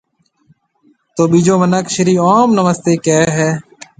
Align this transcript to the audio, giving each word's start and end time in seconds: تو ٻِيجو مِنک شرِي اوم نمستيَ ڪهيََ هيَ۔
تو 1.15 1.21
ٻِيجو 1.31 1.55
مِنک 1.61 1.85
شرِي 1.95 2.15
اوم 2.25 2.49
نمستيَ 2.57 2.93
ڪهيََ 3.05 3.19
هيَ۔ 3.37 3.49